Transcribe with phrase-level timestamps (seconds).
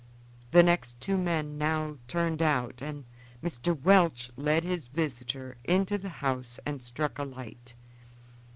[0.49, 3.05] The next two men now turned out, and
[3.43, 3.79] Mr.
[3.79, 7.75] Welch led his visitor into the house and struck a light.